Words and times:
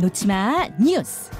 놓치마 0.00 0.66
뉴스. 0.80 1.30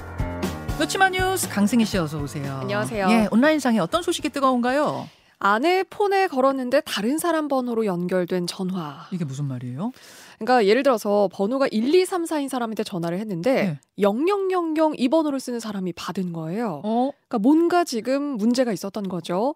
놓치마 0.77 1.09
뉴스 1.09 1.49
강승희 1.49 1.83
씨 1.83 1.97
어서 1.97 2.19
오세요. 2.21 2.59
안녕하세요. 2.61 3.07
예, 3.09 3.27
온라인상에 3.31 3.79
어떤 3.79 4.03
소식이 4.03 4.29
뜨거운가요? 4.29 5.09
아내 5.39 5.83
폰에 5.89 6.27
걸었는데 6.27 6.81
다른 6.81 7.17
사람 7.17 7.47
번호로 7.47 7.87
연결된 7.87 8.45
전화. 8.45 9.07
이게 9.09 9.25
무슨 9.25 9.45
말이에요? 9.45 9.91
그러니까 10.37 10.67
예를 10.67 10.83
들어서 10.83 11.27
번호가 11.33 11.69
1, 11.71 11.95
2, 11.95 12.05
3, 12.05 12.25
4인 12.25 12.49
사람한테 12.49 12.83
전화를 12.83 13.17
했는데 13.17 13.79
네. 13.97 14.03
0000이 14.03 15.09
번호를 15.09 15.39
쓰는 15.39 15.59
사람이 15.59 15.93
받은 15.93 16.31
거예요. 16.31 16.81
어? 16.83 17.09
그러니까 17.27 17.39
뭔가 17.39 17.83
지금 17.83 18.21
문제가 18.21 18.71
있었던 18.71 19.09
거죠. 19.09 19.55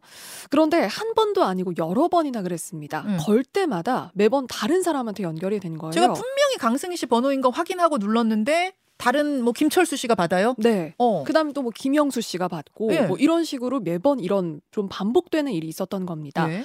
그런데 0.50 0.82
한 0.82 1.14
번도 1.14 1.43
아니고 1.43 1.74
여러 1.78 2.07
번이나 2.07 2.42
그랬습니다. 2.42 3.04
네. 3.04 3.18
걸 3.18 3.43
때마다 3.43 4.12
매번 4.15 4.48
다른 4.48 4.82
사람한테 4.82 5.21
연결이 5.21 5.60
된 5.60 5.78
거예요. 5.78 5.92
제가 5.92 6.07
분명히 6.07 6.56
강승희 6.57 6.98
씨 6.98 7.06
번호인 7.06 7.42
거 7.42 7.50
확인하고 7.50 8.00
눌렀는데 8.00 8.74
다른 9.05 9.43
뭐 9.43 9.54
김철수 9.54 9.95
씨가 9.97 10.15
받아요? 10.15 10.55
네. 10.57 10.95
어. 10.97 11.23
그다음에 11.23 11.54
또 11.54 11.61
뭐 11.65 11.71
김영수 11.73 12.21
씨가 12.21 12.47
받고 12.47 12.87
네. 12.91 13.01
뭐 13.07 13.18
이런 13.18 13.43
식으로 13.43 13.79
매번 13.79 14.19
이런 14.19 14.61
좀 14.71 14.87
반복되는 14.89 15.51
일이 15.51 15.68
있었던 15.68 16.05
겁니다. 16.05 16.45
네. 16.47 16.64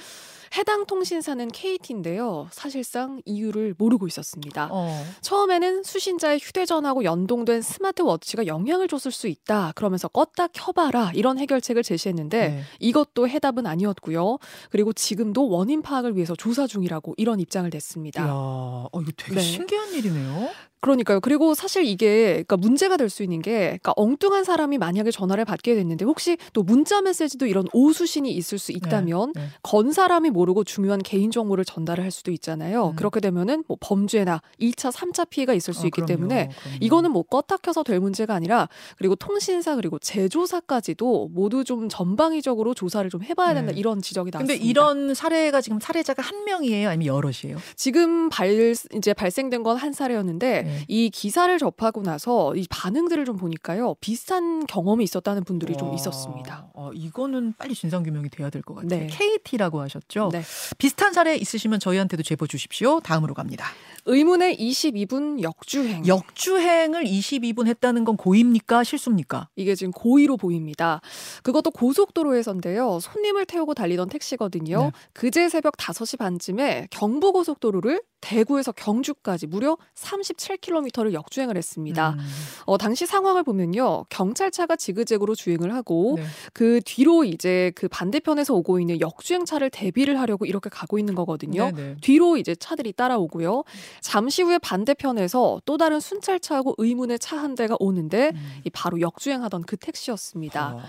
해당 0.57 0.85
통신사는 0.85 1.47
KT인데요. 1.47 2.49
사실상 2.51 3.21
이유를 3.25 3.73
모르고 3.77 4.05
있었습니다. 4.07 4.67
어. 4.69 5.05
처음에는 5.21 5.83
수신자의 5.83 6.39
휴대전화하고 6.39 7.05
연동된 7.05 7.61
스마트워치가 7.61 8.47
영향을 8.47 8.89
줬을 8.89 9.11
수 9.11 9.27
있다. 9.27 9.71
그러면서 9.75 10.09
껐다 10.09 10.49
켜봐라. 10.51 11.13
이런 11.15 11.39
해결책을 11.39 11.83
제시했는데 11.83 12.49
네. 12.49 12.61
이것도 12.79 13.29
해답은 13.29 13.65
아니었고요. 13.65 14.39
그리고 14.71 14.91
지금도 14.91 15.47
원인 15.47 15.81
파악을 15.81 16.15
위해서 16.17 16.35
조사 16.35 16.67
중이라고 16.67 17.13
이런 17.17 17.39
입장을 17.39 17.69
냈습니다. 17.71 18.21
이야, 18.21 18.29
어, 18.29 18.89
이거 19.01 19.11
되게 19.15 19.35
네. 19.35 19.41
신기한 19.41 19.93
일이네요. 19.93 20.49
그러니까요. 20.81 21.19
그리고 21.21 21.53
사실 21.53 21.85
이게 21.85 22.31
그러니까 22.31 22.57
문제가 22.57 22.97
될 22.97 23.11
수 23.11 23.23
있는 23.23 23.41
게 23.41 23.51
그러니까 23.81 23.93
엉뚱한 23.97 24.43
사람이 24.45 24.77
만약에 24.77 25.11
전화를 25.11 25.43
받게 25.43 25.75
됐는데 25.75 26.05
혹시 26.05 26.37
또 26.53 26.63
문자 26.63 27.01
메시지도 27.01 27.45
이런 27.45 27.67
오수신이 27.73 28.31
있을 28.31 28.57
수 28.57 28.71
있다면 28.71 29.33
네. 29.35 29.47
건 29.63 29.91
사람이 29.91 30.29
모르고 30.29 30.63
중요한 30.63 31.01
개인 31.03 31.29
정보를 31.29 31.65
전달을 31.65 32.01
할 32.03 32.09
수도 32.09 32.31
있잖아요. 32.31 32.89
음. 32.91 32.95
그렇게 32.95 33.19
되면은 33.19 33.65
뭐 33.67 33.75
범죄나 33.81 34.41
2차, 34.61 34.91
3차 34.93 35.29
피해가 35.29 35.53
있을 35.53 35.73
수 35.73 35.81
어, 35.81 35.85
있기 35.87 36.01
그럼요, 36.01 36.07
때문에 36.07 36.47
그럼요. 36.61 36.77
이거는 36.79 37.11
뭐 37.11 37.23
껐다 37.23 37.61
켜서 37.61 37.83
될 37.83 37.99
문제가 37.99 38.33
아니라 38.33 38.69
그리고 38.97 39.15
통신사 39.15 39.75
그리고 39.75 39.99
제조사까지도 39.99 41.29
모두 41.33 41.63
좀 41.63 41.89
전방위적으로 41.89 42.73
조사를 42.73 43.09
좀 43.09 43.23
해봐야 43.23 43.53
된다 43.53 43.71
네. 43.73 43.77
이런 43.79 44.01
지적이 44.01 44.31
근데 44.31 44.53
나왔습니다. 44.53 44.65
이런 44.69 45.13
사례가 45.13 45.61
지금 45.61 45.79
사례자가 45.79 46.21
한 46.21 46.45
명이에요, 46.45 46.89
아니면 46.89 47.13
여럿이에요? 47.15 47.57
지금 47.75 48.29
발 48.29 48.73
이제 48.95 49.13
발생된 49.13 49.63
건 49.63 49.71
한 49.77 49.93
사례였는데 49.93 50.70
네. 50.71 50.85
이 50.87 51.09
기사를 51.09 51.55
접하고 51.57 52.01
나서 52.03 52.55
이 52.55 52.65
반응들을 52.69 53.25
좀 53.25 53.37
보니까요 53.37 53.95
비슷한 53.99 54.65
경험이 54.67 55.03
있었다는 55.03 55.43
분들이 55.43 55.75
좀 55.75 55.89
와, 55.89 55.95
있었습니다. 55.95 56.69
어, 56.73 56.91
이거는 56.93 57.53
빨리 57.57 57.75
진상 57.75 58.03
규명이 58.03 58.29
돼야 58.29 58.49
될 58.49 58.61
것 58.61 58.75
같아요. 58.75 58.89
네. 59.01 59.07
KT라고 59.07 59.81
하셨죠? 59.81 60.29
네. 60.31 60.41
비슷한 60.77 61.13
사례 61.13 61.35
있으시면 61.35 61.79
저희한테도 61.79 62.23
제보 62.23 62.47
주십시오. 62.47 62.99
다음으로 63.01 63.33
갑니다. 63.33 63.65
의문의 64.05 64.55
22분 64.57 65.41
역주행. 65.41 66.07
역주행을 66.07 67.03
22분 67.03 67.67
했다는 67.67 68.03
건 68.05 68.17
고입니까? 68.17 68.83
실수입니까? 68.83 69.49
이게 69.55 69.75
지금 69.75 69.91
고의로 69.91 70.37
보입니다. 70.37 71.01
그것도 71.43 71.71
고속도로에서인데요. 71.71 72.99
손님을 72.99 73.45
태우고 73.45 73.73
달리던 73.73 74.09
택시거든요. 74.09 74.83
네. 74.85 74.91
그제 75.13 75.49
새벽 75.49 75.77
5시 75.77 76.17
반쯤에 76.17 76.87
경부고속도로를 76.91 78.01
대구에서 78.21 78.71
경주까지 78.71 79.47
무려 79.47 79.77
37km를 79.95 81.11
역주행을 81.11 81.57
했습니다. 81.57 82.11
음, 82.11 82.19
어, 82.65 82.77
당시 82.77 83.05
상황을 83.05 83.43
보면요. 83.43 84.05
경찰차가 84.09 84.77
지그재그로 84.77 85.35
주행을 85.35 85.73
하고 85.73 86.13
네. 86.17 86.23
그 86.53 86.79
뒤로 86.85 87.23
이제 87.25 87.71
그 87.75 87.87
반대편에서 87.89 88.53
오고 88.53 88.79
있는 88.79 89.01
역주행차를 89.01 89.69
대비를 89.71 90.19
하려고 90.19 90.45
이렇게 90.45 90.69
가고 90.69 90.97
있는 90.97 91.15
거거든요. 91.15 91.71
네, 91.71 91.71
네. 91.71 91.97
뒤로 92.01 92.37
이제 92.37 92.55
차들이 92.55 92.93
따라오고요. 92.93 93.63
잠시 93.99 94.41
후에 94.41 94.57
반대편에서 94.59 95.61
또 95.65 95.77
다른 95.77 95.99
순찰차하고 95.99 96.75
의문의 96.77 97.19
차 97.19 97.41
한 97.41 97.55
대가 97.55 97.75
오는데 97.79 98.31
음. 98.35 98.61
이 98.63 98.69
바로 98.69 99.01
역주행하던 99.01 99.63
그 99.63 99.75
택시였습니다. 99.75 100.77
아, 100.77 100.83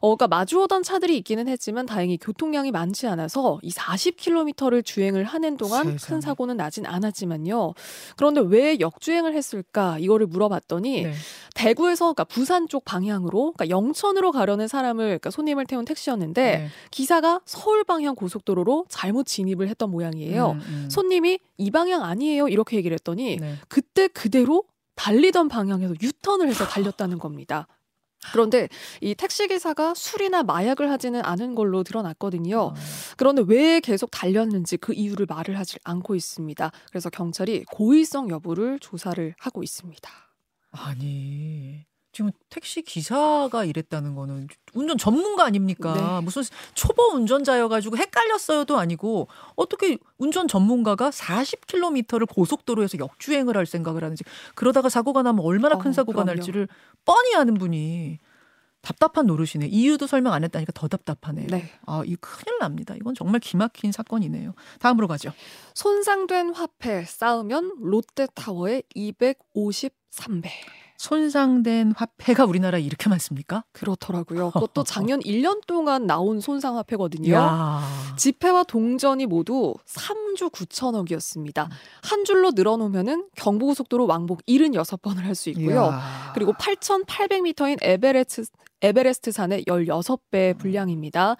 어, 0.00 0.16
그러니까 0.16 0.28
마주오던 0.28 0.82
차들이 0.82 1.16
있기는 1.18 1.48
했지만 1.48 1.86
다행히 1.86 2.16
교통량이 2.18 2.70
많지 2.70 3.06
않아서 3.06 3.58
이 3.62 3.70
40km를 3.70 4.84
주행을 4.84 5.24
하는 5.24 5.56
동안 5.56 5.84
세상에. 5.84 5.96
큰 5.98 6.20
사고는 6.20 6.56
나진 6.56 6.86
않았지만요. 6.86 7.74
그런데 8.16 8.40
왜 8.40 8.78
역주행을 8.80 9.34
했을까 9.34 9.98
이거를 9.98 10.26
물어봤더니 10.26 11.02
네. 11.04 11.12
대구에서 11.54 12.06
그러니까 12.06 12.24
부산 12.24 12.68
쪽 12.68 12.84
방향으로 12.84 13.52
그러니까 13.52 13.68
영천으로 13.68 14.32
가려는 14.32 14.68
사람을 14.68 15.04
그러니까 15.04 15.30
손님을 15.30 15.66
태운 15.66 15.84
택시였는데 15.84 16.58
네. 16.58 16.68
기사가 16.90 17.40
서울 17.44 17.84
방향 17.84 18.14
고속도로로 18.14 18.86
잘못 18.88 19.26
진입을 19.26 19.68
했던 19.68 19.90
모양이에요. 19.90 20.52
음, 20.52 20.60
음. 20.68 20.88
손님이 20.90 21.40
이 21.56 21.70
방향 21.70 22.04
아니에요 22.04 22.48
이렇게 22.48 22.76
얘기를 22.76 22.94
했더니 22.94 23.36
네. 23.36 23.56
그때 23.68 24.08
그대로 24.08 24.64
달리던 24.94 25.48
방향에서 25.48 25.94
유턴을 26.02 26.48
해서 26.48 26.66
달렸다는 26.66 27.18
겁니다. 27.18 27.68
그런데 28.32 28.68
이 29.00 29.14
택시 29.14 29.46
기사가 29.48 29.94
술이나 29.94 30.42
마약을 30.42 30.90
하지는 30.90 31.24
않은 31.24 31.54
걸로 31.54 31.82
드러났거든요. 31.82 32.72
아, 32.74 32.80
그런데 33.16 33.42
왜 33.46 33.80
계속 33.80 34.10
달렸는지 34.10 34.76
그 34.76 34.92
이유를 34.92 35.26
말을 35.28 35.58
하지 35.58 35.78
않고 35.84 36.14
있습니다. 36.14 36.70
그래서 36.90 37.10
경찰이 37.10 37.64
고의성 37.70 38.30
여부를 38.30 38.78
조사를 38.80 39.34
하고 39.38 39.62
있습니다. 39.62 40.10
아니 40.70 41.86
지금 42.12 42.30
택시 42.48 42.82
기사가 42.82 43.64
이랬다는 43.64 44.14
거는 44.14 44.48
운전 44.74 44.98
전문가 44.98 45.44
아닙니까? 45.44 45.94
네. 45.94 46.24
무슨 46.24 46.42
초보 46.74 47.02
운전자여가지고 47.14 47.96
헷갈렸어요도 47.96 48.78
아니고 48.78 49.28
어떻게 49.56 49.98
운전 50.16 50.48
전문가가 50.48 51.10
40km를 51.10 52.28
고속도로에서 52.28 52.98
역주행을 52.98 53.56
할 53.56 53.66
생각을 53.66 54.02
하는지 54.02 54.24
그러다가 54.54 54.88
사고가 54.88 55.22
나면 55.22 55.44
얼마나 55.44 55.76
큰 55.78 55.90
어, 55.90 55.92
사고가 55.92 56.22
그럼요. 56.22 56.36
날지를 56.36 56.68
뻔히 57.04 57.34
아는 57.36 57.54
분이 57.54 58.18
답답한 58.80 59.26
노릇이네. 59.26 59.66
이유도 59.68 60.06
설명 60.06 60.32
안 60.32 60.44
했다니까 60.44 60.72
더 60.72 60.88
답답하네요. 60.88 61.48
네. 61.48 61.70
아, 61.84 62.02
이 62.06 62.16
큰일 62.16 62.58
납니다. 62.60 62.94
이건 62.96 63.14
정말 63.14 63.40
기막힌 63.40 63.92
사건이네요. 63.92 64.54
다음으로 64.78 65.08
가죠. 65.08 65.32
손상된 65.74 66.54
화폐 66.54 67.04
쌓으면 67.04 67.72
롯데타워에 67.80 68.82
253배. 68.94 70.48
손상된 70.98 71.92
화폐가 71.96 72.44
우리나라에 72.44 72.80
이렇게 72.82 73.08
많습니까? 73.08 73.64
그렇더라고요. 73.72 74.50
그것도 74.52 74.82
작년 74.84 75.20
1년 75.20 75.64
동안 75.66 76.06
나온 76.06 76.40
손상 76.40 76.76
화폐거든요. 76.76 77.32
야. 77.34 77.82
지폐와 78.16 78.64
동전이 78.64 79.26
모두 79.26 79.74
3조 79.86 80.52
9천억이었습니다. 80.52 81.68
한 82.02 82.24
줄로 82.24 82.50
늘어놓으면은 82.50 83.28
경부고속도로 83.36 84.06
왕복 84.06 84.44
76번을 84.46 85.22
할 85.22 85.34
수 85.38 85.50
있고요. 85.50 85.82
이야. 85.84 86.32
그리고 86.34 86.52
8,800m인 86.54 87.78
에베레스트 87.80 88.42
에베레스트 88.82 89.32
산의 89.32 89.64
16배 89.64 90.58
분량입니다. 90.58 91.36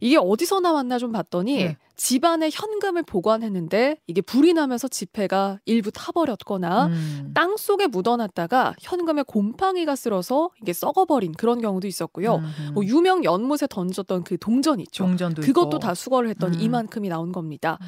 이게 0.00 0.16
어디서 0.18 0.60
나왔나 0.60 0.98
좀 0.98 1.12
봤더니 1.12 1.56
네. 1.64 1.76
집안에 1.96 2.50
현금을 2.52 3.04
보관했는데 3.04 3.98
이게 4.06 4.20
불이 4.20 4.52
나면서 4.52 4.88
지폐가 4.88 5.60
일부 5.64 5.92
타버렸거나 5.92 6.86
음. 6.86 7.30
땅 7.34 7.56
속에 7.56 7.86
묻어놨다가 7.86 8.74
현금에 8.80 9.22
곰팡이가 9.22 9.94
쓸어서 9.94 10.50
이게 10.60 10.72
썩어버린 10.72 11.32
그런 11.32 11.60
경우도 11.60 11.86
있었고요. 11.86 12.36
음흠. 12.36 12.72
뭐 12.74 12.84
유명 12.84 13.22
연못에 13.22 13.68
던졌던 13.70 14.24
그 14.24 14.36
동전 14.38 14.80
있죠. 14.80 15.04
종전도 15.04 15.42
그것도 15.42 15.68
있고. 15.68 15.78
다 15.78 15.94
수거를 15.94 16.30
했더니 16.30 16.56
음. 16.56 16.62
이만큼이 16.62 17.08
나온 17.08 17.30
겁니다. 17.30 17.78
음. 17.80 17.86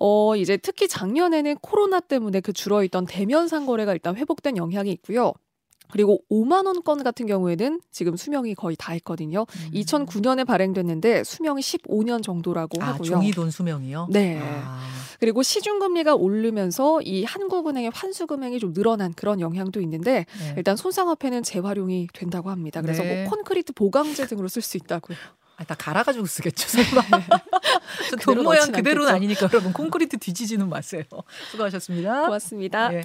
어, 0.00 0.34
이제 0.34 0.56
특히 0.56 0.88
작년에는 0.88 1.56
코로나 1.60 2.00
때문에 2.00 2.40
그 2.40 2.52
줄어있던 2.52 3.06
대면 3.06 3.48
상거래가 3.48 3.92
일단 3.92 4.16
회복된 4.16 4.56
영향이 4.56 4.90
있고요. 4.92 5.32
그리고 5.92 6.22
5만 6.30 6.64
원권 6.66 7.04
같은 7.04 7.26
경우에는 7.26 7.80
지금 7.90 8.16
수명이 8.16 8.54
거의 8.54 8.76
다 8.76 8.94
했거든요. 8.94 9.40
음. 9.42 9.70
2009년에 9.74 10.46
발행됐는데 10.46 11.22
수명이 11.22 11.60
15년 11.60 12.22
정도라고 12.22 12.82
아, 12.82 12.94
하고요. 12.94 13.10
종이돈 13.10 13.50
수명이요? 13.50 14.08
네. 14.10 14.40
아. 14.42 14.88
그리고 15.20 15.42
시중금리가 15.42 16.14
오르면서 16.14 17.02
이 17.02 17.24
한국은행의 17.24 17.90
환수 17.94 18.26
금액이 18.26 18.58
좀 18.58 18.72
늘어난 18.72 19.12
그런 19.12 19.38
영향도 19.38 19.82
있는데 19.82 20.24
네. 20.38 20.54
일단 20.56 20.76
손상화폐는 20.76 21.42
재활용이 21.42 22.08
된다고 22.14 22.48
합니다. 22.48 22.80
그래서 22.80 23.02
네. 23.02 23.24
뭐 23.24 23.30
콘크리트 23.30 23.74
보강제 23.74 24.26
등으로 24.26 24.48
쓸 24.48 24.62
수 24.62 24.78
있다고요. 24.78 25.18
아, 25.58 25.64
다 25.64 25.74
갈아가지고 25.74 26.24
쓰겠죠, 26.24 26.68
설마. 26.68 27.02
돈 28.10 28.18
그대로 28.18 28.42
모양 28.42 28.72
그대로는 28.72 29.08
않겠죠. 29.08 29.14
아니니까 29.14 29.48
여러분 29.52 29.72
콘크리트 29.74 30.16
뒤지지는 30.16 30.70
마세요. 30.70 31.04
수고하셨습니다. 31.50 32.22
고맙습니다. 32.22 32.94
예. 32.94 33.04